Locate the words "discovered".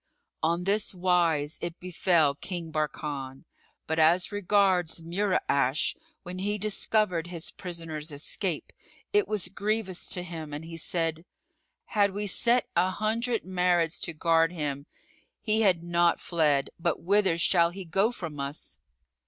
6.57-7.27